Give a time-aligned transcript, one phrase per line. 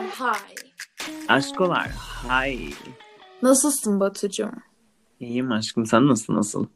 [0.00, 0.40] Aşkolar hay.
[1.28, 1.88] Aşkolar.
[2.28, 2.58] Hay.
[3.42, 4.50] Nasılsın Batucuğum?
[5.20, 5.86] İyiyim aşkım.
[5.86, 6.66] Sen nasıl nasıl?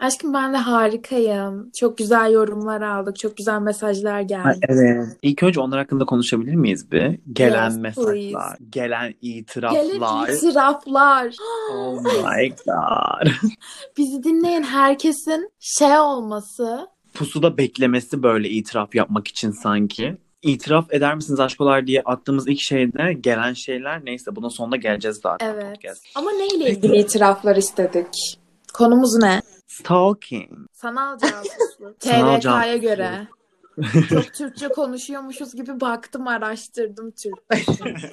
[0.00, 1.70] Aşkım ben de harikayım.
[1.80, 3.18] Çok güzel yorumlar aldık.
[3.18, 4.58] Çok güzel mesajlar geldi.
[4.68, 5.06] evet.
[5.22, 7.20] İlk önce onlar hakkında konuşabilir miyiz bir?
[7.32, 8.64] Gelen Yes, mesajlar, please.
[8.70, 10.28] gelen Gelen itiraflar.
[10.28, 11.34] itiraflar.
[11.72, 13.30] Oh my god.
[13.98, 16.86] Bizi dinleyen herkesin şey olması.
[17.14, 20.16] Pusuda beklemesi böyle itiraf yapmak için sanki.
[20.44, 25.54] İtiraf eder misiniz aşkolar diye attığımız ilk şeyde gelen şeyler neyse bunun sonunda geleceğiz zaten
[25.54, 25.74] Evet.
[25.74, 26.06] podcast.
[26.14, 28.38] Ama neyle ilgili itiraflar istedik?
[28.74, 29.42] Konumuz ne?
[29.66, 30.50] Stalking.
[30.72, 32.00] Sanal casusluk.
[32.00, 33.28] TRK'ya göre.
[34.08, 37.84] Çok Türkçe konuşuyormuşuz gibi baktım araştırdım Türkçe.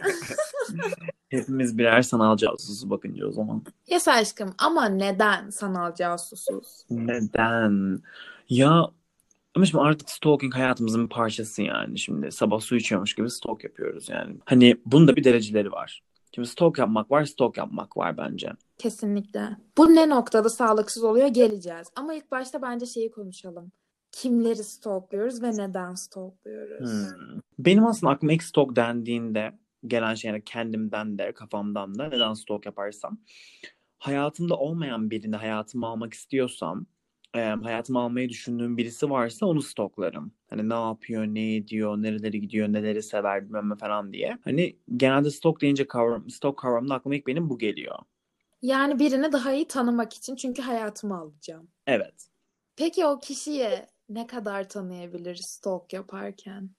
[1.30, 3.64] Hepimiz birer sanal casusu bakınca o zaman.
[3.88, 6.86] yes aşkım ama neden sanal casusuz?
[6.90, 8.00] Neden?
[8.50, 8.88] Ya
[9.56, 12.00] ama şimdi artık stalking hayatımızın bir parçası yani.
[12.00, 14.38] Şimdi sabah su içiyormuş gibi stalk yapıyoruz yani.
[14.46, 16.02] Hani bunun da bir dereceleri var.
[16.36, 18.52] Şimdi stalk yapmak var, stalk yapmak var bence.
[18.78, 19.58] Kesinlikle.
[19.78, 21.88] Bu ne noktada sağlıksız oluyor geleceğiz.
[21.96, 23.72] Ama ilk başta bence şeyi konuşalım.
[24.12, 26.92] Kimleri stalkluyoruz ve neden stalkluyoruz?
[26.92, 27.40] Hmm.
[27.60, 32.66] Benim aslında aklıma ilk stalk dendiğinde gelen şey yani kendimden de kafamdan da neden stalk
[32.66, 33.18] yaparsam
[34.02, 36.86] hayatımda olmayan birini hayatıma almak istiyorsam
[37.36, 40.34] e, hayatıma almayı düşündüğüm birisi varsa onu stalklarım.
[40.50, 44.38] Hani ne yapıyor, ne ediyor, nereleri gidiyor, neleri sever bilmem falan diye.
[44.44, 47.96] Hani genelde stalk deyince kavram, stalk kavramında aklıma ilk benim bu geliyor.
[48.62, 51.72] Yani birini daha iyi tanımak için çünkü hayatıma alacağım.
[51.88, 52.28] Evet.
[52.76, 53.70] Peki o kişiyi
[54.10, 56.70] ne kadar tanıyabiliriz stalk yaparken?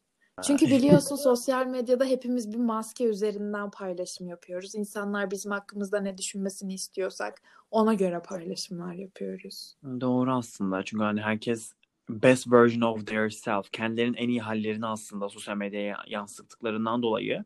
[0.41, 4.75] Çünkü biliyorsun sosyal medyada hepimiz bir maske üzerinden paylaşım yapıyoruz.
[4.75, 9.77] İnsanlar bizim hakkımızda ne düşünmesini istiyorsak ona göre paylaşımlar yapıyoruz.
[10.01, 10.83] Doğru aslında.
[10.85, 11.73] Çünkü hani herkes
[12.09, 13.71] best version of their self.
[13.73, 17.45] Kendilerinin en iyi hallerini aslında sosyal medyaya yansıttıklarından dolayı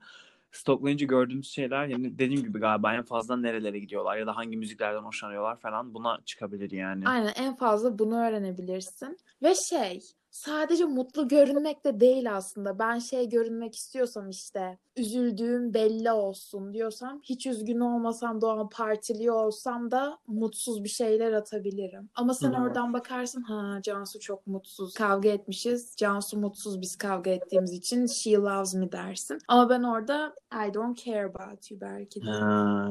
[0.52, 5.02] stalklayınca gördüğümüz şeyler yani dediğim gibi galiba en fazla nerelere gidiyorlar ya da hangi müziklerden
[5.02, 7.08] hoşlanıyorlar falan buna çıkabilir yani.
[7.08, 9.18] Aynen en fazla bunu öğrenebilirsin.
[9.42, 10.00] Ve şey
[10.36, 12.78] sadece mutlu görünmek de değil aslında.
[12.78, 18.68] Ben şey görünmek istiyorsam işte üzüldüğüm belli olsun diyorsam hiç üzgün olmasam da o an
[18.68, 22.10] partiliyor olsam da mutsuz bir şeyler atabilirim.
[22.14, 22.62] Ama sen Hı.
[22.62, 24.94] oradan bakarsın ha Cansu çok mutsuz.
[24.94, 25.94] Kavga etmişiz.
[25.96, 29.38] Cansu mutsuz biz kavga ettiğimiz için she loves me dersin.
[29.48, 32.30] Ama ben orada I don't care about you belki de.
[32.30, 32.88] Ha.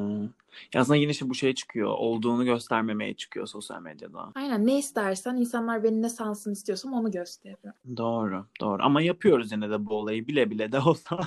[0.73, 1.89] Ya aslında yine işte bu şey çıkıyor.
[1.97, 4.31] Olduğunu göstermemeye çıkıyor sosyal medyada.
[4.35, 7.11] Aynen ne istersen insanlar beni ne sansın istiyorsam onu
[7.43, 7.73] gösteririm.
[7.97, 8.83] Doğru, doğru.
[8.83, 11.19] Ama yapıyoruz yine de bu olayı bile bile de olsa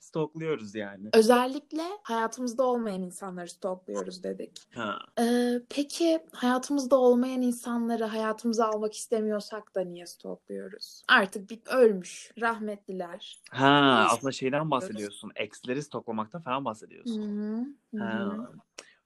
[0.00, 1.08] stalkluyoruz yani.
[1.12, 4.58] Özellikle hayatımızda olmayan insanları stalkluyoruz dedik.
[4.74, 4.98] Ha.
[5.20, 11.02] Ee, peki hayatımızda olmayan insanları hayatımıza almak istemiyorsak da niye stalkluyoruz?
[11.08, 13.40] Artık bir ölmüş, rahmetliler.
[13.50, 15.32] Ha, Hiç- aslında şeyden bahsediyorsun.
[15.36, 17.22] Ex'leri stalklamaktan falan bahsediyorsun.
[17.22, 17.66] hı,
[17.98, 18.36] hı Ha.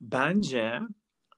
[0.00, 0.80] Bence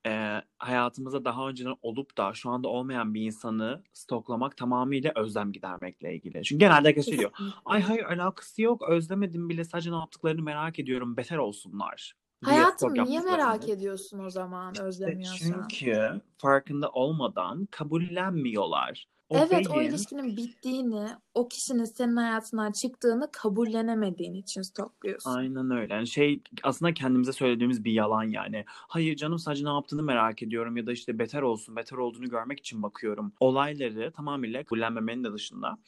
[0.06, 6.14] e, hayatımızda daha önceden olup da şu anda olmayan bir insanı stalklamak tamamıyla özlem gidermekle
[6.14, 6.44] ilgili.
[6.44, 7.30] Çünkü genelde herkes şey diyor.
[7.64, 8.88] Ay hayır alakası yok.
[8.88, 9.64] Özlemedim bile.
[9.64, 11.16] Sadece ne yaptıklarını merak ediyorum.
[11.16, 12.14] Beter olsunlar.
[12.44, 15.68] Hayatım niye merak ediyorsun o zaman özlemiyorsan?
[15.68, 19.08] çünkü farkında olmadan kabullenmiyorlar.
[19.28, 25.30] O Evet o beyin ilişkinin bittiğini, o kişinin senin hayatından çıktığını kabullenemediğin için stalkluyorsun.
[25.30, 25.94] Aynen öyle.
[25.94, 28.64] Yani şey aslında kendimize söylediğimiz bir yalan yani.
[28.66, 32.58] Hayır canım sadece ne yaptığını merak ediyorum ya da işte beter olsun, beter olduğunu görmek
[32.58, 33.32] için bakıyorum.
[33.40, 35.78] Olayları tamamıyla kabullenmemenin de dışında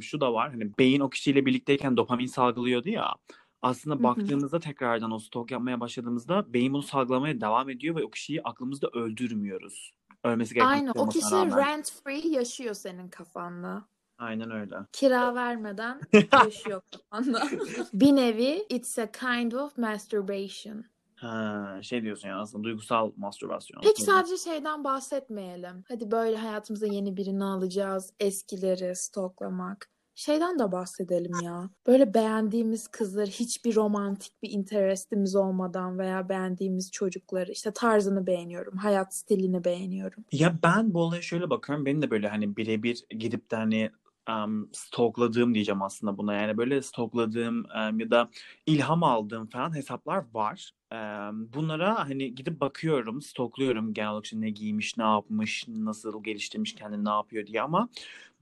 [0.00, 0.50] şu da var.
[0.50, 3.14] Hani beyin o kişiyle birlikteyken dopamin salgılıyordu ya.
[3.62, 4.02] Aslında Hı hı.
[4.02, 8.88] baktığımızda tekrardan o stalk yapmaya başladığımızda beyin bunu salgılamaya devam ediyor ve o kişiyi aklımızda
[8.88, 9.92] öldürmüyoruz.
[10.24, 11.58] Ölmesi gereken Aynen o kişi rağmen.
[11.58, 13.84] rent free yaşıyor senin kafanda.
[14.18, 14.76] Aynen öyle.
[14.92, 16.00] Kira vermeden
[16.44, 17.42] yaşıyor kafanda.
[17.92, 20.84] Bir nevi it's a kind of masturbation.
[21.16, 23.80] Ha, şey diyorsun ya aslında duygusal mastürbasyon.
[23.82, 25.84] Peki sadece şeyden bahsetmeyelim.
[25.88, 28.12] Hadi böyle hayatımıza yeni birini alacağız.
[28.20, 29.90] Eskileri stalklamak.
[30.18, 31.70] Şeyden de bahsedelim ya.
[31.86, 39.14] Böyle beğendiğimiz kızları hiçbir romantik bir interestimiz olmadan veya beğendiğimiz çocukları işte tarzını beğeniyorum, hayat
[39.14, 40.24] stilini beğeniyorum.
[40.32, 41.86] Ya ben bu olaya şöyle bakıyorum.
[41.86, 43.90] Benim de böyle hani birebir gidip de hani
[44.28, 46.34] um, stalkladığım diyeceğim aslında buna.
[46.34, 48.30] Yani böyle stalkladığım um, ya da
[48.66, 50.72] ilham aldığım falan hesaplar var.
[50.92, 56.74] Um, bunlara hani gidip bakıyorum, stalkluyorum genel olarak işte ne giymiş, ne yapmış, nasıl geliştirmiş
[56.74, 57.88] kendini, ne yapıyor diye ama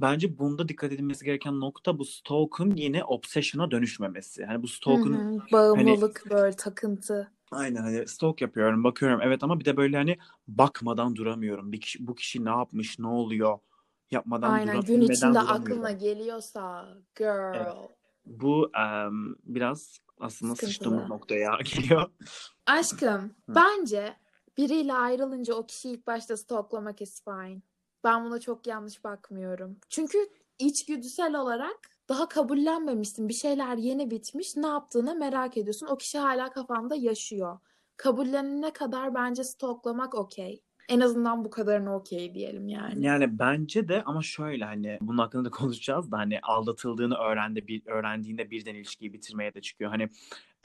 [0.00, 4.44] bence bunda dikkat edilmesi gereken nokta bu stalk'un yine obsession'a dönüşmemesi.
[4.44, 7.32] Hani bu stalk'un hı, Bağımlılık böyle takıntı.
[7.50, 10.16] Aynen hani stalk yapıyorum, bakıyorum evet ama bir de böyle hani
[10.48, 11.72] bakmadan duramıyorum.
[11.72, 13.58] Bir kişi, bu kişi ne yapmış, ne oluyor
[14.10, 17.54] yapmadan Aynen gün içinde aklına geliyorsa girl.
[17.54, 17.90] Evet.
[18.26, 20.70] Bu em, biraz aslında Sıkıntılı.
[20.70, 22.10] sıçtığımız noktaya geliyor.
[22.66, 24.16] Aşkım, bence
[24.58, 27.62] biriyle ayrılınca o kişiyi ilk başta stalklamak is fine.
[28.04, 29.76] Ben buna çok yanlış bakmıyorum.
[29.88, 30.18] Çünkü
[30.58, 33.28] içgüdüsel olarak daha kabullenmemişsin.
[33.28, 34.56] Bir şeyler yeni bitmiş.
[34.56, 35.86] Ne yaptığını merak ediyorsun.
[35.86, 37.58] O kişi hala kafanda yaşıyor.
[37.96, 40.62] Kabullenene kadar bence stalklamak okey.
[40.88, 43.04] En azından bu kadarını okey diyelim yani.
[43.06, 47.82] Yani bence de ama şöyle hani bunun hakkında da konuşacağız da hani aldatıldığını öğrendi bir
[47.86, 49.90] öğrendiğinde birden ilişkiyi bitirmeye de çıkıyor.
[49.90, 50.08] Hani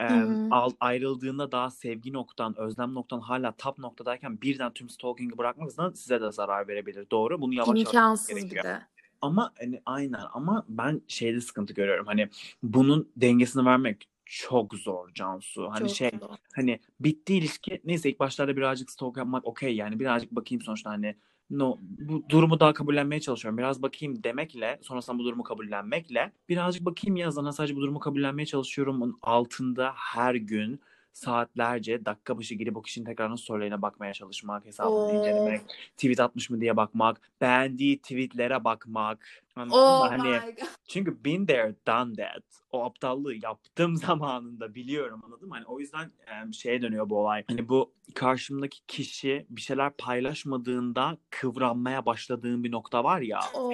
[0.00, 0.04] e,
[0.50, 6.20] al- ayrıldığında daha sevgi noktan, özlem noktan hala tap noktadayken birden tüm stalking'i bırakmak size
[6.20, 7.06] de zarar verebilir.
[7.10, 7.40] Doğru.
[7.40, 8.64] Bunu yavaş yavaş İmkansız bir gerekiyor.
[8.64, 8.82] de.
[9.20, 12.06] Ama hani aynen ama ben şeyde sıkıntı görüyorum.
[12.06, 12.28] Hani
[12.62, 15.70] bunun dengesini vermek çok zor Cansu.
[15.70, 16.36] Hani Çok şey zor.
[16.54, 21.16] hani bitti ilişki neyse ilk başlarda birazcık stalk yapmak okey yani birazcık bakayım sonuçta hani
[21.50, 23.58] no bu durumu daha kabullenmeye çalışıyorum.
[23.58, 29.02] Biraz bakayım demekle sonrasında bu durumu kabullenmekle birazcık bakayım yazana sadece bu durumu kabullenmeye çalışıyorum.
[29.02, 30.80] Onun altında her gün
[31.12, 35.08] saatlerce dakika başı girip o kişinin tekrardan storylerine bakmaya çalışmak, hesabını Oo.
[35.08, 35.60] incelemek,
[35.96, 39.42] tweet atmış mı diye bakmak, beğendiği tweetlere bakmak.
[39.56, 40.04] Anladın Oh mı?
[40.04, 40.40] Hani
[40.88, 42.42] çünkü been there, done that.
[42.70, 45.54] O aptallığı yaptığım zamanında biliyorum anladın mı?
[45.54, 47.44] Hani o yüzden e, şeye dönüyor bu olay.
[47.48, 53.40] Hani bu karşımdaki kişi bir şeyler paylaşmadığında kıvranmaya başladığın bir nokta var ya.
[53.54, 53.72] Oh,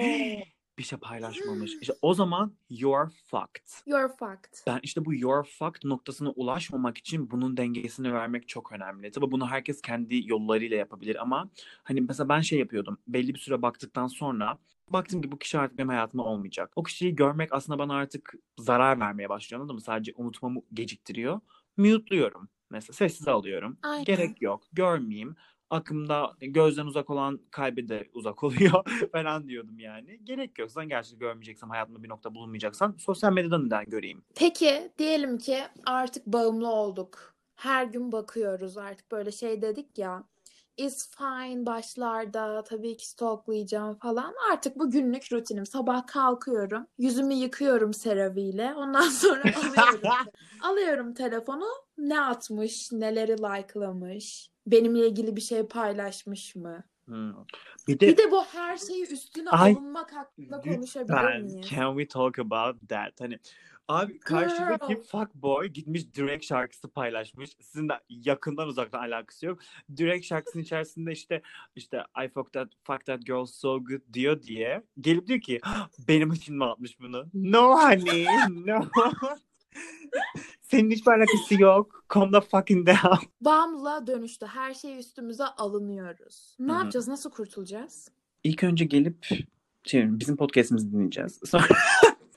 [0.79, 1.71] Bir şey paylaşmamış.
[1.81, 3.67] İşte o zaman you're fucked.
[3.85, 4.53] you're fucked.
[4.67, 9.11] Ben işte bu you're fucked noktasına ulaşmamak için bunun dengesini vermek çok önemli.
[9.11, 11.49] Tabii bunu herkes kendi yollarıyla yapabilir ama
[11.83, 12.97] hani mesela ben şey yapıyordum.
[13.07, 14.57] Belli bir süre baktıktan sonra
[14.89, 16.71] baktım ki bu kişi artık benim hayatımda olmayacak.
[16.75, 19.81] O kişiyi görmek aslında bana artık zarar vermeye başlıyor anladın mı?
[19.81, 21.39] Sadece unutmamı geciktiriyor.
[21.77, 22.49] Mute'luyorum.
[22.69, 23.77] Mesela sessize alıyorum.
[23.83, 24.03] Aynen.
[24.05, 24.63] Gerek yok.
[24.73, 25.35] Görmeyeyim.
[25.69, 30.19] Aklımda gözden uzak olan kalbi de uzak oluyor falan diyordum yani.
[30.23, 30.71] Gerek yok.
[30.71, 34.23] Sen gerçekten görmeyeceksen, hayatımda bir nokta bulunmayacaksan sosyal medyadan neden göreyim?
[34.35, 37.35] Peki diyelim ki artık bağımlı olduk.
[37.55, 40.23] Her gün bakıyoruz artık böyle şey dedik ya.
[40.77, 44.33] Is fine başlarda tabii ki stalklayacağım falan.
[44.51, 45.65] Artık bu günlük rutinim.
[45.65, 46.87] Sabah kalkıyorum.
[46.97, 48.73] Yüzümü yıkıyorum CeraVe'yle.
[48.75, 50.01] Ondan sonra alıyorum.
[50.61, 51.65] alıyorum telefonu.
[51.97, 54.49] Ne atmış, neleri likelamış.
[54.71, 56.83] Benimle ilgili bir şey paylaşmış mı?
[57.05, 57.33] Hmm.
[57.87, 61.69] Bir de Bir de bu her şeyi üstüne Ay, alınmak hakkında konuşabilir miyiz?
[61.69, 63.21] can we talk about that?
[63.21, 63.39] Hani
[63.87, 65.03] abi karşıdaki Girl.
[65.03, 67.49] fuckboy gitmiş Drake şarkısı paylaşmış.
[67.61, 69.59] Sizin de yakından uzaktan alakası yok.
[69.99, 71.41] Drake şarkısının içerisinde işte
[71.75, 75.59] işte I fucked that, fucked that girl so good diyor diye gelip diyor ki
[76.07, 77.25] benim için mi atmış bunu?
[77.33, 78.85] No honey, no.
[80.71, 82.03] Senin hiçbir alakası yok.
[82.13, 83.25] Calm the fucking down.
[83.41, 84.45] Bağımlılığa dönüştü.
[84.45, 86.55] Her şey üstümüze alınıyoruz.
[86.59, 86.79] Ne Hı hı.
[86.79, 87.07] yapacağız?
[87.07, 88.11] Nasıl kurtulacağız?
[88.43, 89.27] İlk önce gelip
[89.83, 91.39] şey, bizim podcast'imizi dinleyeceğiz.
[91.45, 91.67] Sonra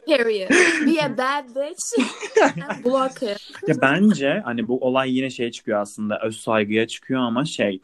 [0.07, 0.51] Period.
[0.87, 2.09] Be a bad bitch
[2.69, 3.69] and block it.
[3.69, 7.81] Ya bence hani bu olay yine şey çıkıyor aslında öz saygıya çıkıyor ama şey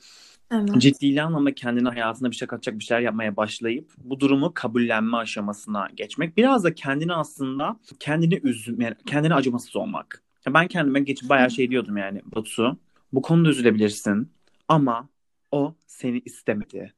[0.50, 0.68] Evet.
[0.78, 5.88] ciddi anlamda kendine hayatına bir şey katacak bir şeyler yapmaya başlayıp bu durumu kabullenme aşamasına
[5.94, 6.36] geçmek.
[6.36, 10.22] Biraz da kendini aslında kendini üzüm yani kendine acımasız olmak.
[10.54, 12.78] Ben kendime geçip bayağı şey diyordum yani Batu
[13.12, 14.32] bu konuda üzülebilirsin
[14.68, 15.08] ama
[15.52, 16.94] o seni istemedi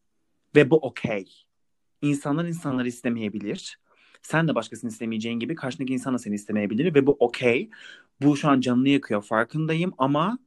[0.57, 1.27] ve bu okey.
[2.03, 3.79] İnsanlar insanları istemeyebilir.
[4.23, 7.71] Sen de başkasını istemeyeceğin gibi karşındaki insan da seni istemeyebilir ve bu okey.
[8.23, 10.39] Bu şu an canını yakıyor farkındayım ama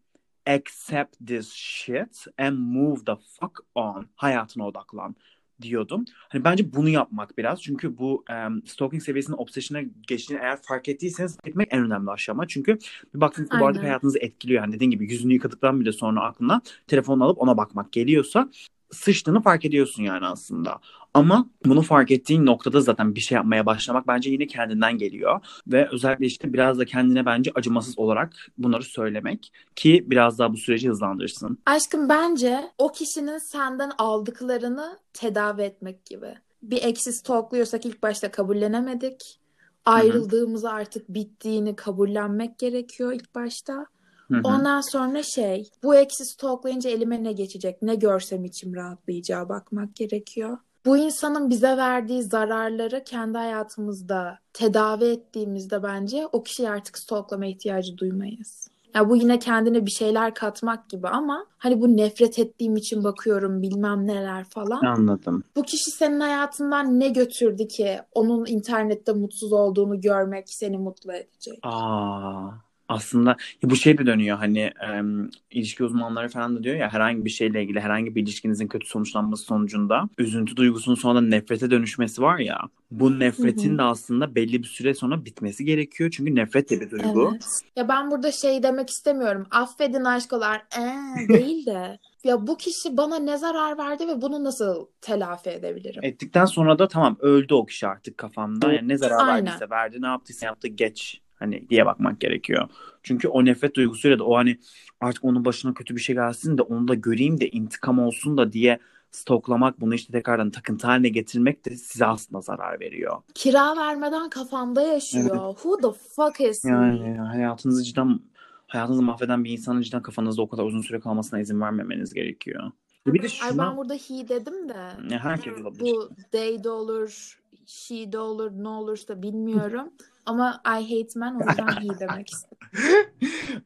[0.45, 4.07] accept this shit and move the fuck on.
[4.15, 5.15] Hayatına odaklan
[5.63, 6.05] diyordum.
[6.29, 7.63] Hani bence bunu yapmak biraz.
[7.63, 12.47] Çünkü bu um, stalking seviyesinin obsession'a geçtiğini eğer fark ettiyseniz etmek en önemli aşama.
[12.47, 12.77] Çünkü
[13.15, 14.61] bir baktığınız ki bu artık hayatınızı etkiliyor.
[14.63, 18.49] Yani dediğin gibi yüzünü yıkadıktan bile sonra aklına telefonunu alıp ona bakmak geliyorsa
[18.93, 20.79] sıçtığını fark ediyorsun yani aslında.
[21.13, 25.45] Ama bunu fark ettiğin noktada zaten bir şey yapmaya başlamak bence yine kendinden geliyor.
[25.67, 30.57] Ve özellikle işte biraz da kendine bence acımasız olarak bunları söylemek ki biraz daha bu
[30.57, 31.57] süreci hızlandırsın.
[31.65, 36.35] Aşkım bence o kişinin senden aldıklarını tedavi etmek gibi.
[36.63, 39.39] Bir eksi stalkluyorsak ilk başta kabullenemedik.
[39.85, 43.85] Ayrıldığımızı artık bittiğini kabullenmek gerekiyor ilk başta.
[44.31, 44.41] Hı hı.
[44.43, 50.57] Ondan sonra şey, bu eksi stalklayınca elime ne geçecek, ne görsem içim rahatlayacağı bakmak gerekiyor.
[50.85, 57.97] Bu insanın bize verdiği zararları kendi hayatımızda tedavi ettiğimizde bence o kişiyi artık stalklama ihtiyacı
[57.97, 58.67] duymayız.
[58.95, 63.61] Ya bu yine kendine bir şeyler katmak gibi ama hani bu nefret ettiğim için bakıyorum
[63.61, 64.81] bilmem neler falan.
[64.81, 65.43] Anladım.
[65.55, 71.59] Bu kişi senin hayatından ne götürdü ki onun internette mutsuz olduğunu görmek seni mutlu edecek?
[71.63, 72.49] Aa,
[72.93, 77.29] aslında bu şey de dönüyor hani em, ilişki uzmanları falan da diyor ya herhangi bir
[77.29, 82.59] şeyle ilgili herhangi bir ilişkinizin kötü sonuçlanması sonucunda üzüntü duygusunun sonra nefrete dönüşmesi var ya
[82.91, 87.29] bu nefretin de aslında belli bir süre sonra bitmesi gerekiyor çünkü nefret de bir duygu.
[87.31, 87.45] Evet.
[87.75, 89.47] Ya ben burada şey demek istemiyorum.
[89.51, 90.63] Affedin aşkolar.
[90.77, 91.99] Ee, değil de.
[92.23, 96.03] Ya bu kişi bana ne zarar verdi ve bunu nasıl telafi edebilirim?
[96.03, 98.73] Ettikten sonra da tamam öldü o kişi artık kafamda.
[98.73, 99.45] Yani ne zarar Aynen.
[99.45, 102.67] verdiyse verdi, ne yaptıysa yaptı geç hani diye bakmak gerekiyor.
[103.03, 104.59] Çünkü o nefret duygusuyla da o hani
[105.01, 108.53] artık onun başına kötü bir şey gelsin de onu da göreyim de intikam olsun da
[108.53, 108.79] diye
[109.11, 113.21] stoklamak bunu işte tekrardan takıntı haline getirmek de size aslında zarar veriyor.
[113.33, 115.53] Kira vermeden kafamda yaşıyor.
[115.53, 116.65] Who the fuck is?
[116.65, 118.19] Yani hayatınızı cidden
[118.67, 122.71] hayatınızı mahveden bir insanın cidden kafanızda o kadar uzun süre kalmasına izin vermemeniz gerekiyor.
[123.07, 125.13] Bir de Ay şuna ben burada he dedim de.
[125.13, 125.81] Ya herkes olabilir.
[125.81, 129.93] Bu they de olur, she de olur, ne olursa bilmiyorum.
[130.25, 132.57] Ama I hate men o yüzden he demek istedim.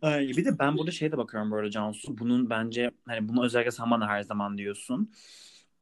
[0.01, 2.18] Ay, bir de ben burada şeye de bakıyorum böyle Cansu.
[2.18, 5.12] Bunun bence hani bunu özellikle sen bana her zaman diyorsun.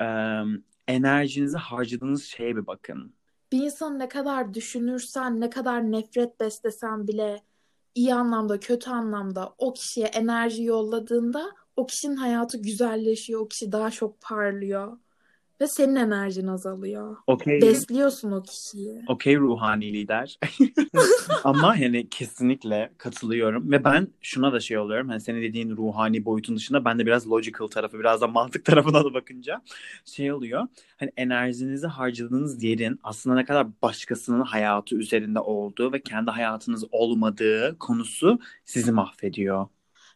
[0.02, 0.42] Ee,
[0.88, 3.14] enerjinizi harcadığınız şeye bir bakın.
[3.52, 7.42] Bir insanı ne kadar düşünürsen, ne kadar nefret beslesen bile
[7.96, 13.92] iyi anlamda, kötü anlamda o kişiye enerji yolladığında o kişinin hayatı güzelleşiyor, o kişi daha
[13.92, 14.98] çok parlıyor
[15.62, 17.18] ve senin enerjin azalıyor.
[17.28, 17.62] Okey.
[17.62, 19.02] Besliyorsun o kişiyi.
[19.08, 20.40] Okey ruhani lider.
[21.44, 25.10] Ama yani kesinlikle katılıyorum ve ben şuna da şey oluyorum.
[25.10, 29.06] Hani senin dediğin ruhani boyutun dışında ben de biraz logical tarafı, biraz da mantık tarafına
[29.06, 29.62] da bakınca
[30.06, 30.68] şey oluyor.
[30.98, 37.78] Hani enerjinizi harcadığınız yerin aslında ne kadar başkasının hayatı üzerinde olduğu ve kendi hayatınız olmadığı
[37.80, 39.68] konusu sizi mahvediyor.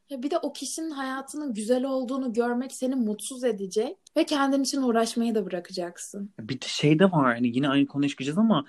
[0.10, 4.82] Ya bir de o kişinin hayatının güzel olduğunu görmek seni mutsuz edecek ve kendin için
[4.82, 6.32] uğraşmayı da bırakacaksın.
[6.40, 8.66] Bir de şey de var hani yine aynı konuya çıkacağız ama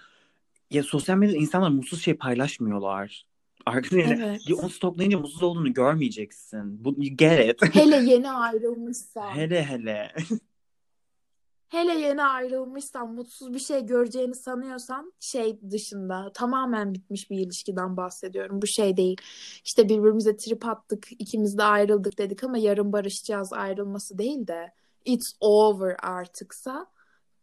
[0.70, 3.26] ya sosyal medyada insanlar mutsuz şey paylaşmıyorlar.
[3.66, 4.48] Arkadaşlar Evet.
[4.48, 6.84] ya onu stoklayınca mutsuz olduğunu görmeyeceksin.
[6.84, 7.74] Bu get it.
[7.74, 9.30] Hele yeni ayrılmışsan.
[9.30, 10.12] hele hele.
[11.70, 18.62] Hele yeni ayrılmışsan, mutsuz bir şey göreceğini sanıyorsan şey dışında tamamen bitmiş bir ilişkiden bahsediyorum.
[18.62, 19.16] Bu şey değil.
[19.64, 24.72] İşte birbirimize trip attık, ikimiz de ayrıldık dedik ama yarın barışacağız ayrılması değil de
[25.04, 26.86] it's over artıksa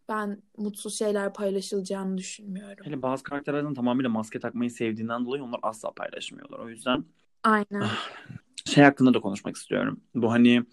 [0.09, 2.85] ben mutsuz şeyler paylaşılacağını düşünmüyorum.
[2.85, 6.59] Hele bazı karakterlerden tamamıyla maske takmayı sevdiğinden dolayı onlar asla paylaşmıyorlar.
[6.59, 7.05] O yüzden
[7.43, 7.87] Aynen.
[8.65, 10.01] şey hakkında da konuşmak istiyorum.
[10.15, 10.63] Bu hani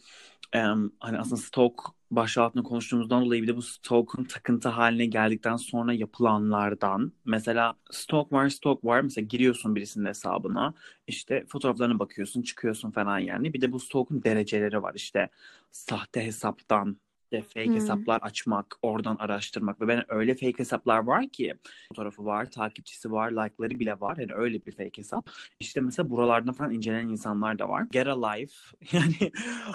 [0.54, 5.92] em, hani aslında stalk başlığı konuştuğumuzdan dolayı bir de bu stalk'un takıntı haline geldikten sonra
[5.92, 9.00] yapılanlardan mesela stalk var stalk var.
[9.00, 10.74] Mesela giriyorsun birisinin hesabına
[11.06, 13.54] işte fotoğraflarına bakıyorsun çıkıyorsun falan yani.
[13.54, 14.94] Bir de bu stalk'un dereceleri var.
[14.96, 15.28] İşte
[15.72, 16.96] sahte hesaptan
[17.34, 17.74] işte fake Hmm.
[17.74, 21.54] hesaplar açmak, oradan araştırmak ve ben öyle fake hesaplar var ki
[21.88, 24.16] fotoğrafı var, takipçisi var, like'ları bile var.
[24.16, 25.30] Yani öyle bir fake hesap.
[25.60, 27.86] İşte mesela buralardan falan inceleyen insanlar da var.
[27.90, 28.54] Get a life.
[28.92, 29.32] Yani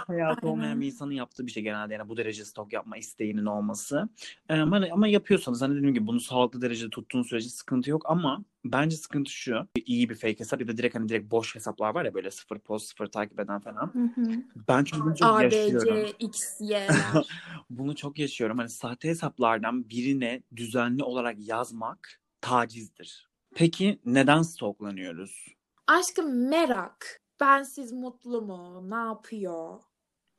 [0.08, 1.94] hayatı olmayan bir insanın yaptığı bir şey genelde.
[1.94, 4.10] Yani bu derece stok yapma isteğinin olması.
[4.50, 8.96] Ama, ama yapıyorsanız hani dediğim gibi bunu sağlıklı derecede tuttuğun sürece sıkıntı yok ama bence
[8.96, 9.68] sıkıntı şu.
[9.86, 12.60] iyi bir fake hesap ya da direkt hani direkt boş hesaplar var ya böyle sıfır
[12.60, 13.94] post, sıfır takip eden falan.
[13.94, 14.44] Hı hı.
[14.68, 15.98] Ben çünkü bunu çok yaşıyorum.
[15.98, 17.28] ABC, XY'ler.
[17.70, 18.58] Bunu çok yaşıyorum.
[18.58, 23.30] Hani sahte hesaplardan birine düzenli olarak yazmak tacizdir.
[23.56, 25.48] Peki neden stalklanıyoruz?
[25.88, 27.20] Aşkım merak.
[27.42, 28.89] Bensiz mutlu mu?
[28.89, 29.80] Ne yapıyor?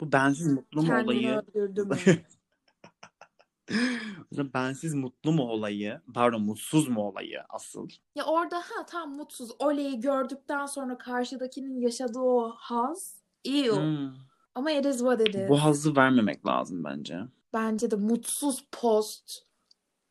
[0.00, 1.42] Bu bensiz mutlu mu Kendini olayı?
[1.54, 1.96] öldürdü mü?
[4.30, 6.00] Mesela bensiz mutlu mu olayı?
[6.14, 7.88] Pardon mutsuz mu olayı asıl?
[8.14, 9.50] Ya orada ha tam mutsuz.
[9.58, 13.20] Oleyi gördükten sonra karşıdakinin yaşadığı o haz.
[13.44, 13.76] Ew.
[13.76, 14.14] Hmm.
[14.54, 15.48] Ama it is what it is.
[15.48, 17.18] Bu hazzı vermemek lazım bence.
[17.52, 19.42] Bence de mutsuz post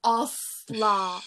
[0.03, 1.19] asla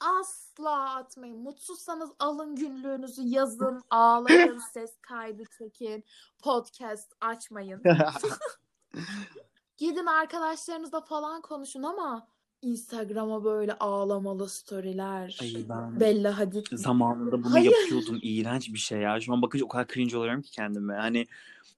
[0.00, 1.38] asla atmayın.
[1.38, 6.04] Mutsuzsanız alın günlüğünüzü yazın, ağlayın, ses kaydı çekin,
[6.42, 7.82] podcast açmayın.
[9.76, 12.28] Gidin arkadaşlarınızla falan konuşun ama
[12.62, 15.38] Instagram'a böyle ağlamalı storyler.
[15.42, 16.66] Ay ben Bella Hadid.
[16.72, 17.72] zamanında bunu Hayır.
[17.80, 18.18] yapıyordum.
[18.22, 19.20] İğrenç bir şey ya.
[19.20, 20.94] Şu an bakınca o kadar cringe oluyorum ki kendime.
[20.94, 21.26] Hani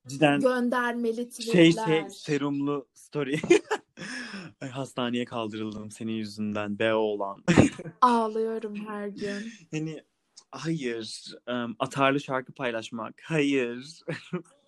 [0.06, 1.86] cidden Göndermeli şey tweetler.
[1.86, 3.40] şey serumlu story.
[4.60, 7.44] Ay, hastaneye kaldırıldım senin yüzünden be oğlan.
[8.00, 9.52] Ağlıyorum her gün.
[9.70, 10.02] Hani
[10.50, 11.34] hayır.
[11.46, 13.14] Em, atarlı şarkı paylaşmak.
[13.24, 14.00] Hayır.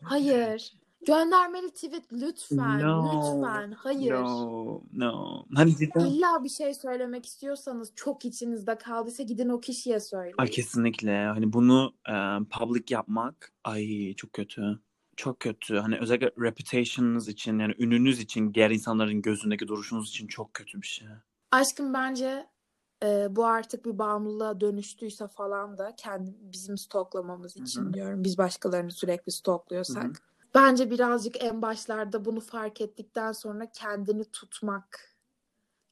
[0.02, 0.72] Hayır.
[1.06, 2.80] Göndermeli tweet lütfen.
[2.80, 3.04] No.
[3.04, 3.72] Lütfen.
[3.72, 4.12] Hayır.
[4.12, 4.82] No.
[4.92, 5.44] No.
[5.54, 6.00] Hani cidden.
[6.00, 10.34] İlla bir şey söylemek istiyorsanız çok içinizde kaldıysa gidin o kişiye söyleyin.
[10.38, 11.26] Ay kesinlikle.
[11.26, 14.80] Hani bunu em, public yapmak ay çok kötü.
[15.16, 15.76] Çok kötü.
[15.76, 20.86] Hani özellikle reputation'ınız için yani ününüz için diğer insanların gözündeki duruşunuz için çok kötü bir
[20.86, 21.08] şey.
[21.50, 22.46] Aşkım bence
[23.04, 27.92] e, bu artık bir bağımlılığa dönüştüyse falan da kendi bizim stoklamamız için Hı hı.
[27.92, 28.24] diyorum.
[28.24, 30.04] Biz başkalarını sürekli stokluyorsak.
[30.04, 30.29] Hı hı.
[30.54, 35.16] Bence birazcık en başlarda bunu fark ettikten sonra kendini tutmak,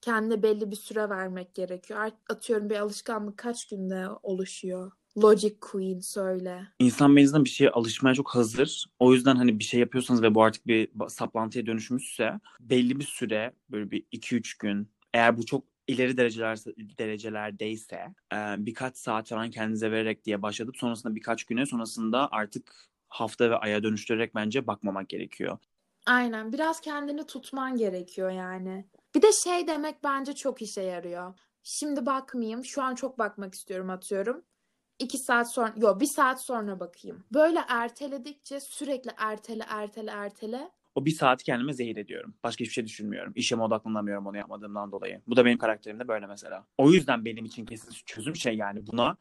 [0.01, 2.11] kendine belli bir süre vermek gerekiyor.
[2.29, 4.93] Atıyorum bir alışkanlık kaç günde oluşuyor?
[5.23, 6.69] Logic Queen söyle.
[6.79, 8.85] İnsan beyninde bir şeye alışmaya çok hazır.
[8.99, 13.53] O yüzden hani bir şey yapıyorsanız ve bu artık bir saplantıya dönüşmüşse belli bir süre
[13.71, 16.59] böyle bir 2-3 gün eğer bu çok ileri dereceler
[16.99, 18.15] derecelerdeyse
[18.59, 22.75] birkaç saat falan kendinize vererek diye başladıp sonrasında birkaç güne sonrasında artık
[23.09, 25.59] hafta ve aya dönüştürerek bence bakmamak gerekiyor.
[26.07, 26.53] Aynen.
[26.53, 28.87] Biraz kendini tutman gerekiyor yani.
[29.15, 31.35] Bir de şey demek bence çok işe yarıyor.
[31.63, 32.65] Şimdi bakmayayım.
[32.65, 34.45] Şu an çok bakmak istiyorum atıyorum.
[34.99, 37.25] İki saat sonra, yok bir saat sonra bakayım.
[37.33, 40.71] Böyle erteledikçe sürekli ertele, ertele, ertele.
[40.95, 42.35] O bir saati kendime zehir ediyorum.
[42.45, 43.33] Başka hiçbir şey düşünmüyorum.
[43.37, 45.23] İşime odaklanamıyorum onu yapmadığımdan dolayı.
[45.27, 46.67] Bu da benim karakterimde böyle mesela.
[46.79, 49.17] O yüzden benim için kesin çözüm şey yani buna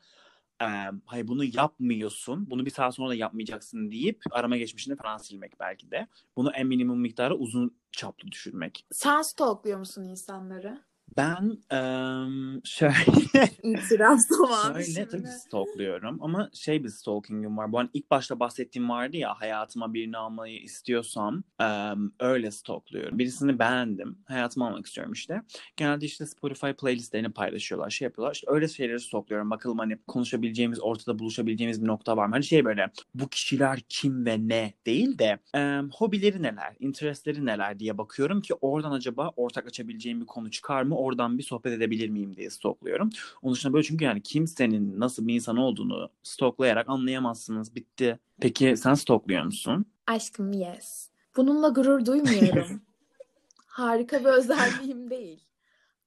[0.62, 0.68] e,
[1.06, 2.50] hayır bunu yapmıyorsun.
[2.50, 6.08] Bunu bir saat sonra da yapmayacaksın deyip arama geçmişini falan silmek belki de.
[6.36, 8.86] Bunu en minimum miktarı uzun çaplı düşürmek.
[8.92, 10.87] Sen stalkluyor musun insanları?
[11.18, 12.94] Ben em, şöyle
[13.64, 17.72] İtiraf zamanı Şöyle tabii stalkluyorum ama şey bir stalking'im var.
[17.72, 23.20] Bu hani ilk başta bahsettiğim vardı ya hayatıma birini almayı istiyorsam em, öyle stalkluyorum.
[23.20, 24.18] Birisini beğendim.
[24.26, 25.42] Hayatıma almak istiyorum işte.
[25.78, 27.90] Genelde işte Spotify playlistlerini paylaşıyorlar.
[27.90, 28.34] Şey yapıyorlar.
[28.34, 29.50] İşte öyle şeyleri stalkluyorum.
[29.50, 32.34] Bakalım hani konuşabileceğimiz, ortada buluşabileceğimiz bir nokta var mı?
[32.34, 37.80] Hani şey böyle bu kişiler kim ve ne değil de em, hobileri neler, interestleri neler
[37.80, 40.96] diye bakıyorum ki oradan acaba ortak açabileceğim bir konu çıkar mı?
[41.08, 43.10] Oradan bir sohbet edebilir miyim diye stalkluyorum.
[43.42, 47.76] Onun dışında böyle çünkü yani kimsenin nasıl bir insan olduğunu stalklayarak anlayamazsınız.
[47.76, 48.20] Bitti.
[48.42, 49.86] Peki sen stalkluyor musun?
[50.08, 51.10] Aşkım yes.
[51.38, 52.82] Bununla gurur duymuyorum.
[53.66, 55.40] Harika bir özelliğim değil.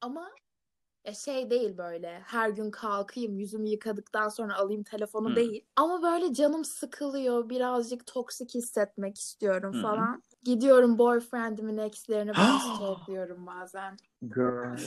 [0.01, 0.31] Ama
[1.15, 5.37] şey değil böyle her gün kalkayım yüzümü yıkadıktan sonra alayım telefonu Hı.
[5.37, 5.65] değil.
[5.77, 9.83] Ama böyle canım sıkılıyor birazcık toksik hissetmek istiyorum Hı.
[9.83, 10.23] falan.
[10.45, 13.97] Gidiyorum boyfriendimin exlerini ben stalkluyorum bazen.
[14.23, 14.79] Girl.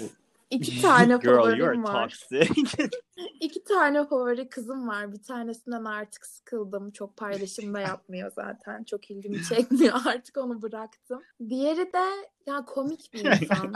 [0.49, 2.27] İki tane Girl favorim var.
[3.39, 5.11] İki tane favori kızım var.
[5.11, 6.91] Bir tanesinden artık sıkıldım.
[6.91, 8.83] Çok paylaşım da yapmıyor zaten.
[8.83, 9.99] Çok ilgimi çekmiyor.
[10.05, 11.21] Artık onu bıraktım.
[11.49, 13.73] Diğeri de ya komik bir insan.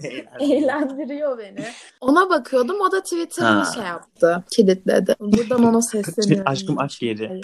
[0.40, 1.64] Eğlendiriyor beni.
[2.00, 2.80] Ona bakıyordum.
[2.80, 3.72] O da Twitter'ını Ha.
[3.74, 4.44] şey yaptı.
[4.50, 5.14] Kilitledi.
[5.20, 6.44] Buradan ona sesleniyorum.
[6.50, 7.40] Aşkım aç geri.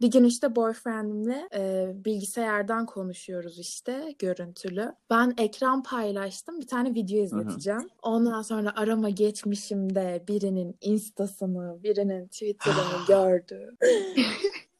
[0.00, 4.92] bir gün işte boyfriendimle e, bilgisayardan konuşuyoruz işte görüntülü.
[5.10, 6.60] Ben ekran paylaştım.
[6.60, 7.88] Bir tane video izleteceğim.
[8.02, 13.76] Ondan sonra arama geçmişimde birinin instasını, birinin Twitter'ını gördü.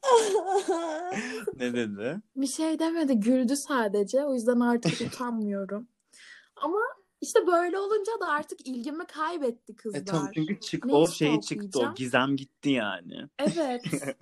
[1.57, 2.21] ne dedi?
[2.37, 3.21] Bir şey demedi.
[3.21, 4.25] Güldü sadece.
[4.25, 5.88] O yüzden artık utanmıyorum.
[6.57, 6.79] Ama
[7.21, 10.01] işte böyle olunca da artık ilgimi kaybetti kızlar.
[10.01, 13.29] E tamam çünkü çık o şey çıktı o gizem gitti yani.
[13.38, 13.83] Evet.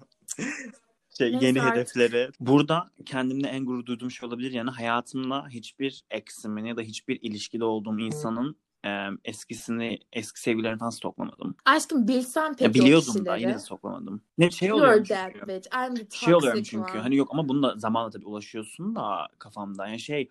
[1.18, 1.76] Şey Neyse yeni artık.
[1.76, 2.30] hedefleri.
[2.40, 7.64] Burada kendimle en gurur duyduğum şey olabilir yani hayatımda hiçbir eksimin ya da hiçbir ilişkide
[7.64, 8.90] olduğum insanın e,
[9.24, 11.54] eskisini eski sevgilerini falan stoklamadım.
[11.64, 13.40] Aşkım bilsen peki Ya biliyordum o da kişileri.
[13.40, 14.22] yine de stoklamadım.
[14.38, 14.70] Ne şey
[15.08, 15.48] that çünkü.
[15.48, 15.68] bitch.
[15.76, 16.92] I'm the Şey oluyorum çünkü.
[16.92, 17.00] one.
[17.00, 19.86] Hani yok ama bununla zamanla tabii ulaşıyorsun da kafamda.
[19.86, 20.28] Yani şey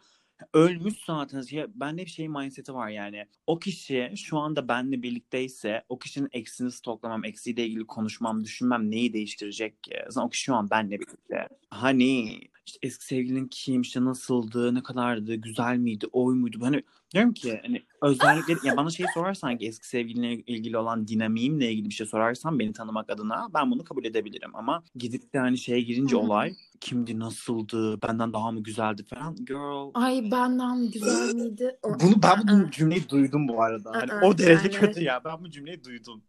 [0.54, 1.44] ölmüş zaten.
[1.52, 3.26] Ya, bende bir şey mindseti var yani.
[3.48, 9.14] O kişi şu anda benimle birlikteyse o kişinin eksini stoklamam, eksiyle ilgili konuşmam, düşünmem neyi
[9.14, 9.94] değiştirecek ki?
[10.10, 11.48] Zaten o kişi şu an benimle birlikte.
[11.70, 16.58] Hani işte eski sevgilin kim, işte nasıldı, ne kadardı, güzel miydi, oy muydu?
[16.62, 21.72] Hani diyorum ki hani özellikle ya bana şey sorarsan ki eski sevgilinle ilgili olan dinamiğimle
[21.72, 25.58] ilgili bir şey sorarsan beni tanımak adına ben bunu kabul edebilirim ama gidip de hani
[25.58, 29.92] şeye girince olay kimdi, nasıldı, benden daha mı güzeldi falan girl.
[29.94, 31.78] Ay benden güzel miydi?
[31.84, 33.92] Bunu ben bu cümleyi duydum bu arada.
[33.94, 35.22] Hani o derece kötü ya.
[35.26, 36.24] Ben bu cümleyi duydum.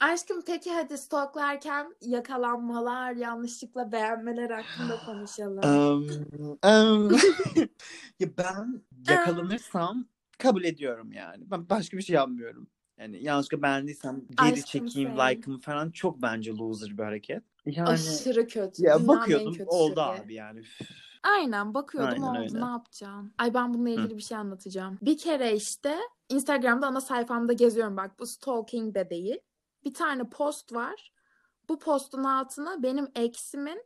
[0.00, 5.58] Aşkım peki hadi stalklarken yakalanmalar, yanlışlıkla beğenmeler hakkında konuşalım.
[5.64, 7.10] Um, um,
[8.20, 10.06] ya ben yakalanırsam
[10.38, 11.50] kabul ediyorum yani.
[11.50, 12.68] Ben başka bir şey yapmıyorum.
[12.98, 15.30] Yani yanlışlıkla beğendiysem geri Aşkım çekeyim same.
[15.30, 17.42] like'ımı falan çok bence loser bir hareket.
[17.66, 18.82] Yani Aşırı kötü.
[18.84, 20.22] ya Dünyanın bakıyordum kötü oldu şeyi.
[20.22, 20.62] abi yani.
[21.22, 22.60] Aynen bakıyordum Aynen oldu öyle.
[22.60, 23.32] ne yapacağım.
[23.38, 24.98] Ay ben bununla ilgili bir şey anlatacağım.
[25.02, 25.96] Bir kere işte
[26.28, 29.38] Instagram'da ana sayfamda geziyorum bak bu stalking de değil.
[29.86, 31.12] Bir tane post var.
[31.68, 33.84] Bu postun altına benim eksimin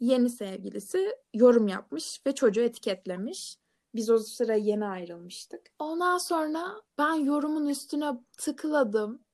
[0.00, 3.58] yeni sevgilisi yorum yapmış ve çocuğu etiketlemiş.
[3.94, 5.70] Biz o sıra yeni ayrılmıştık.
[5.78, 9.24] Ondan sonra ben yorumun üstüne tıkladım.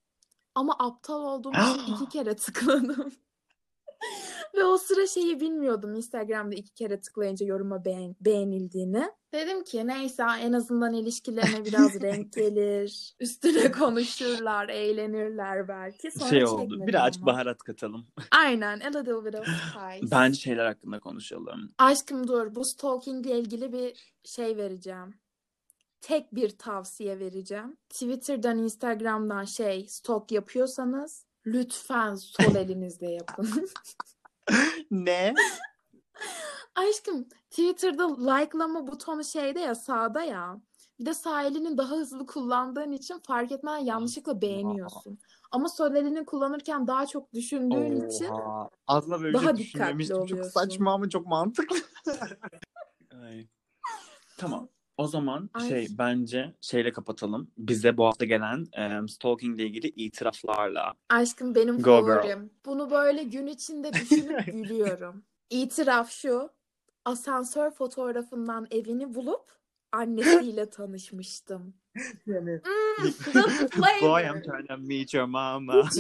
[0.55, 3.13] Ama aptal olduğum için iki kere tıkladım.
[4.55, 9.11] Ve o sıra şeyi bilmiyordum Instagram'da iki kere tıklayınca yoruma beğen- beğenildiğini.
[9.33, 13.15] Dedim ki neyse en azından ilişkilerine biraz renk gelir.
[13.21, 16.11] Üstüne konuşurlar, eğlenirler belki.
[16.11, 16.87] Sonra şey oldu.
[16.87, 17.33] Birazcık ama.
[17.33, 18.07] baharat katalım.
[18.31, 18.81] Aynen.
[18.81, 20.11] A little bit of spice.
[20.11, 21.73] Bence şeyler hakkında konuşalım.
[21.79, 22.55] Aşkım dur.
[22.55, 25.15] Bu stalking ile ilgili bir şey vereceğim.
[26.01, 27.77] Tek bir tavsiye vereceğim.
[27.91, 33.69] Twitter'dan, Instagram'dan şey stalk yapıyorsanız lütfen sol elinizle yapın.
[34.91, 35.35] ne?
[36.79, 40.61] Aşkım Twitter'da like'lama butonu şeyde ya sağda ya.
[41.01, 45.19] Bir de sağ elini daha hızlı kullandığın için fark etmeden yanlışlıkla beğeniyorsun.
[45.51, 48.71] Ama sol elini kullanırken daha çok düşündüğün için Oha.
[48.87, 50.17] Aslında böyle daha şey dikkatli düşünmemiştim.
[50.17, 50.51] Çok oluyorsun.
[50.51, 51.77] saçma ama çok mantıklı.
[53.23, 53.49] Ay.
[54.39, 54.69] Tamam.
[54.97, 55.69] O zaman Ay.
[55.69, 57.51] şey bence şeyle kapatalım.
[57.59, 60.95] Bize bu hafta gelen e, stalking ile ilgili itiraflarla.
[61.09, 62.15] Aşkım benim Go girl.
[62.15, 62.51] favorim.
[62.67, 65.25] Bunu böyle gün içinde düşünüp gülüyorum.
[65.51, 66.51] İtiraf şu.
[67.09, 69.53] Asansör fotoğrafından evini bulup
[69.93, 71.75] annesiyle tanışmıştım.
[72.27, 72.61] Yani
[72.99, 73.05] Mm.
[74.03, 75.91] Boy I'm trying to meet your mama.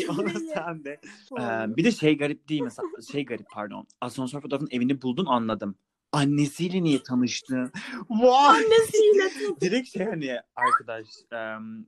[0.54, 1.00] Sen de.
[1.40, 2.88] Ee, bir de şey garip değil mesela.
[3.12, 3.86] Şey garip pardon.
[4.00, 5.74] Asansör fotoğrafının evini buldun anladım.
[6.12, 7.72] Annesiyle niye tanıştın?
[8.10, 8.46] Vay!
[8.48, 9.30] Annesiyle.
[9.60, 11.86] Direkt şey hani arkadaş em,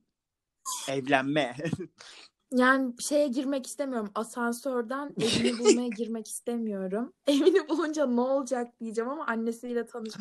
[0.89, 1.57] evlenme.
[2.55, 4.11] Yani şeye girmek istemiyorum.
[4.15, 7.13] Asansörden evini bulmaya girmek istemiyorum.
[7.27, 10.15] Evini bulunca ne olacak diyeceğim ama annesiyle tanış.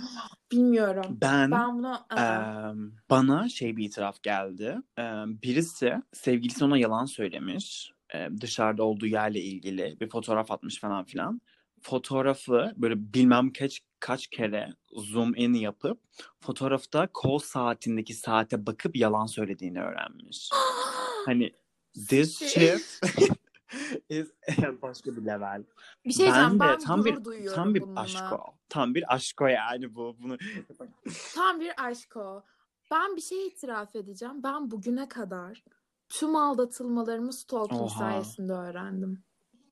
[0.51, 1.17] Bilmiyorum.
[1.21, 4.77] Ben Ben buna em, bana şey bir itiraf geldi.
[4.97, 7.93] Em, birisi sevgilisi ona yalan söylemiş.
[8.13, 11.41] Em, dışarıda olduğu yerle ilgili bir fotoğraf atmış falan filan.
[11.81, 15.99] Fotoğrafı böyle bilmem kaç kaç kere zoom in yapıp
[16.39, 20.49] fotoğrafta kol saatindeki saate bakıp yalan söylediğini öğrenmiş.
[21.25, 21.51] Hani
[22.07, 22.99] this Şey- shit
[24.09, 24.27] is
[24.81, 25.63] başka bir level.
[26.05, 26.59] bir şey diyeceğim.
[26.59, 27.99] Ben de Ben tam bir duyuyorum tam bir bununla.
[27.99, 28.39] aşko.
[28.69, 30.15] Tam bir aşko yani bu.
[30.19, 30.37] Bunu
[31.35, 32.43] Tam bir aşk o.
[32.91, 34.43] Ben bir şey itiraf edeceğim.
[34.43, 35.63] Ben bugüne kadar
[36.09, 37.99] tüm aldatılmalarımı stalking Oha.
[37.99, 39.23] sayesinde öğrendim.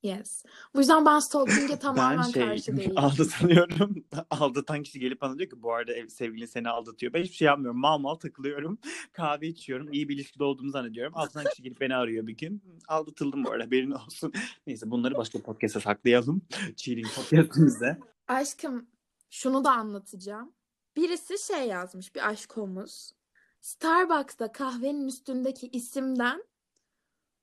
[0.08, 0.44] Yes.
[0.74, 2.92] Bu yüzden ben stalking'e ben tamamen şey karşı değilim.
[2.96, 4.04] aldatılıyorum.
[4.30, 7.12] Aldatan kişi gelip bana diyor ki bu arada ev- sevgilin seni aldatıyor.
[7.12, 7.80] Ben hiçbir şey yapmıyorum.
[7.80, 8.78] Mal mal takılıyorum.
[9.12, 9.92] Kahve içiyorum.
[9.92, 11.12] İyi bir ilişkide olduğumu zannediyorum.
[11.16, 12.62] Aldatan kişi gelip beni arıyor bir gün.
[12.88, 14.32] Aldatıldım bu arada haberin olsun.
[14.66, 16.42] Neyse bunları başka podcast'a saklayalım.
[16.76, 17.98] Cheating podcast'imizde.
[18.28, 18.86] Aşkım
[19.30, 20.52] şunu da anlatacağım.
[20.96, 23.12] Birisi şey yazmış bir aşkomuz.
[23.60, 26.42] Starbucks'ta kahvenin üstündeki isimden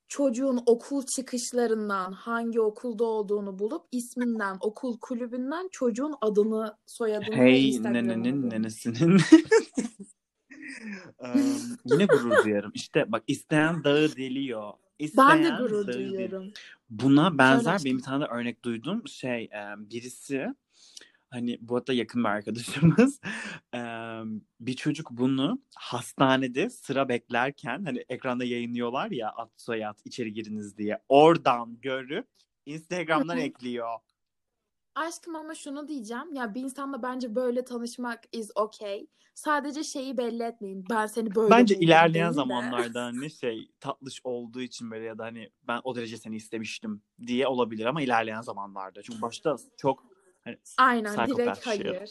[0.07, 8.49] çocuğun okul çıkışlarından hangi okulda olduğunu bulup isminden, okul kulübünden çocuğun adını, soyadını Hey nenenin
[8.49, 9.17] nenesinin.
[11.19, 11.31] Em,
[11.85, 12.71] yine gurur duyarım.
[12.73, 14.73] İşte bak isteyen dağı deliyor.
[14.73, 16.51] Ben de İsteyen gurur duyuyorum.
[16.89, 19.07] Buna benzer benim bir tane de örnek duydum.
[19.07, 20.55] Şey birisi
[21.35, 23.19] hani bu hatta yakın bir arkadaşımız
[23.75, 23.79] e,
[24.59, 31.01] bir çocuk bunu hastanede sıra beklerken hani ekranda yayınlıyorlar ya at soyad içeri giriniz diye
[31.09, 32.27] oradan görüp
[32.65, 33.99] Instagram'dan ekliyor.
[34.95, 36.33] Aşkım ama şunu diyeceğim.
[36.33, 39.07] Ya bir insanla bence böyle tanışmak is okay.
[39.33, 40.85] Sadece şeyi belli etmeyin.
[40.89, 42.33] Ben seni böyle Bence ilerleyen de.
[42.33, 47.01] zamanlarda hani şey tatlış olduğu için böyle ya da hani ben o derece seni istemiştim
[47.27, 49.01] diye olabilir ama ilerleyen zamanlarda.
[49.01, 50.14] Çünkü başta çok
[50.45, 51.99] hani Aynen direkt hayır.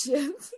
[0.00, 0.50] Shit.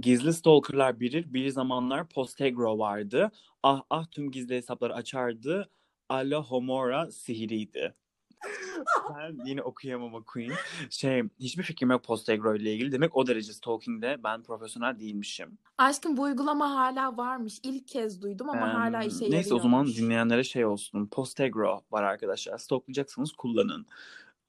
[0.00, 1.34] Gizli stalkerlar bilir.
[1.34, 3.30] Bir zamanlar Postegro vardı.
[3.62, 5.70] Ah ah tüm gizli hesapları açardı.
[6.08, 7.94] Alla Homora sihiriydi.
[9.16, 10.52] ben yine okuyamam o Queen.
[10.90, 12.92] Şey hiçbir fikrim yok Postegro ile ilgili.
[12.92, 15.58] Demek o derece stalking'de ben profesyonel değilmişim.
[15.78, 17.58] Aşkım bu uygulama hala varmış.
[17.62, 19.34] İlk kez duydum ama hala Em, işe yarıyormuş.
[19.34, 21.06] neyse o zaman dinleyenlere şey olsun.
[21.06, 22.58] Postegro var arkadaşlar.
[22.58, 23.86] Stalklayacaksanız kullanın.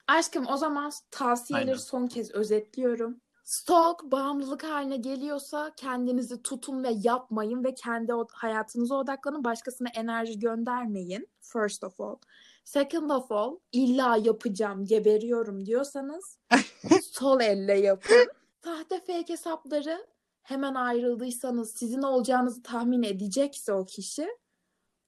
[0.07, 1.77] Aşkım o zaman tavsiyeleri Aynen.
[1.77, 3.21] son kez özetliyorum.
[3.43, 9.43] Stalk bağımlılık haline geliyorsa kendinizi tutun ve yapmayın ve kendi hayatınıza odaklanın.
[9.43, 11.27] Başkasına enerji göndermeyin.
[11.41, 12.15] First of all.
[12.63, 16.39] Second of all, illa yapacağım, geberiyorum diyorsanız
[17.11, 18.31] sol elle yapın.
[18.63, 20.07] Sahte fake hesapları
[20.41, 24.27] hemen ayrıldıysanız sizin olacağınızı tahmin edecekse o kişi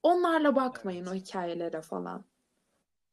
[0.03, 2.25] onlarla bakmayın o hikayelere falan.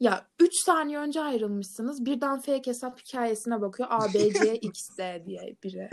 [0.01, 2.05] Ya 3 saniye önce ayrılmışsınız.
[2.05, 3.89] Birden fake hesap hikayesine bakıyor.
[3.93, 5.91] A, B, C, X, D diye biri.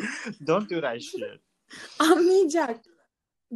[0.48, 1.24] Don't do that shit.
[2.00, 2.80] Anlayacak.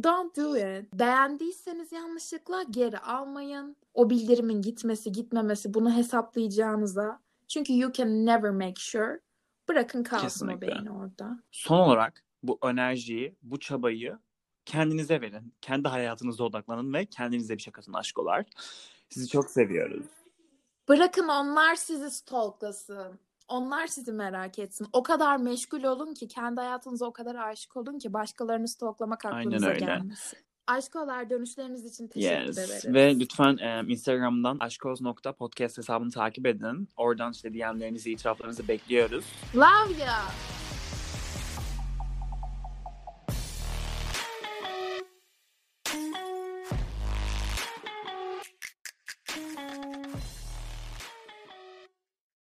[0.02, 0.92] Don't do it.
[0.92, 3.76] Beğendiyseniz yanlışlıkla geri almayın.
[3.94, 7.20] O bildirimin gitmesi gitmemesi bunu hesaplayacağınıza.
[7.48, 9.20] Çünkü you can never make sure.
[9.68, 11.42] Bırakın kalsın o beyin orada.
[11.50, 14.18] Son olarak bu enerjiyi, bu çabayı
[14.64, 15.54] kendinize verin.
[15.60, 18.44] Kendi hayatınıza odaklanın ve kendinize bir şey katın aşkolar.
[19.08, 20.06] Sizi çok seviyoruz.
[20.88, 23.18] Bırakın onlar sizi stalklasın.
[23.48, 24.86] Onlar sizi merak etsin.
[24.92, 29.38] O kadar meşgul olun ki kendi hayatınıza o kadar aşık olun ki başkalarını stalklamak Aynen
[29.38, 29.78] aklınıza öyle.
[29.78, 30.38] gelmesin.
[30.66, 32.58] Aşkolar dönüşleriniz için teşekkür Yes.
[32.58, 32.84] ederiz.
[32.94, 36.88] Ve lütfen e, Instagram'dan aşkoz.podcast hesabını takip edin.
[36.96, 39.24] Oradan işte DM'lerinizi, itiraflarınızı bekliyoruz.
[39.56, 40.18] Love ya.